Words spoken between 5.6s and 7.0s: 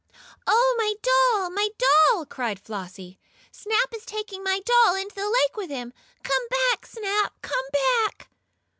him! Come back,